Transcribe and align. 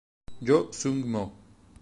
Jo 0.47 0.57
Sung-mo 0.73 1.23